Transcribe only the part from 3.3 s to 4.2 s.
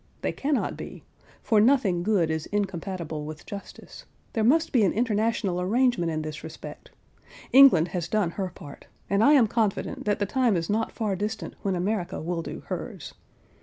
justice;